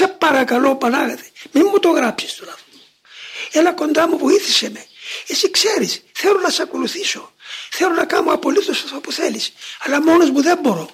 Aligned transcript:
Σε 0.00 0.08
παρακαλώ 0.08 0.76
Πανάγαθε, 0.76 1.30
μην 1.52 1.66
μου 1.70 1.78
το 1.78 1.90
γράψεις 1.90 2.34
τώρα. 2.36 2.54
Έλα 3.52 3.72
κοντά 3.72 4.08
μου, 4.08 4.18
βοήθησε 4.18 4.70
με. 4.70 4.86
Εσύ 5.26 5.50
ξέρεις, 5.50 6.02
θέλω 6.12 6.40
να 6.40 6.50
σε 6.50 6.62
ακολουθήσω. 6.62 7.32
Θέλω 7.70 7.94
να 7.94 8.04
κάνω 8.04 8.32
απολύτως 8.32 8.84
αυτό 8.84 9.00
που 9.00 9.12
θέλεις. 9.12 9.52
Αλλά 9.80 10.02
μόνος 10.02 10.30
μου 10.30 10.42
δεν 10.42 10.58
μπορώ. 10.62 10.90